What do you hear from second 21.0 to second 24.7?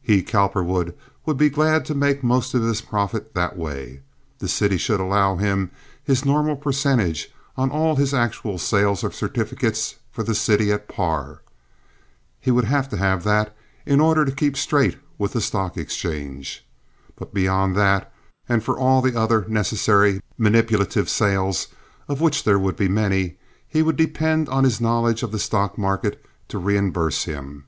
sales, of which there would be many, he would depend on